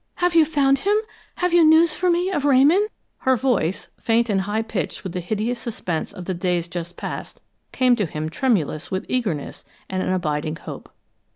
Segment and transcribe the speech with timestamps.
[0.15, 0.97] Have you found him?
[1.35, 2.87] Have you news for me of Ramon?"
[3.19, 7.39] Her voice, faint and high pitched with the hideous suspense of the days just past,
[7.71, 10.91] came to him tremulous with eagerness and an abiding hope.